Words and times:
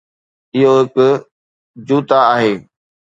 اهو 0.57 0.71
هڪ 0.79 0.95
جوتا 1.87 2.19
آهي 2.33 2.53